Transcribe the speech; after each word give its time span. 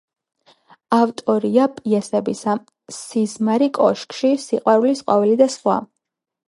ავტორია 0.97 1.67
პიესებისა: 1.75 2.57
„სიზმარი 3.01 3.71
კოშკში“, 3.81 4.35
„სიყვარულის 4.49 5.07
ყვავილი“ 5.09 5.43
და 5.45 5.55
სხვა. 5.61 5.83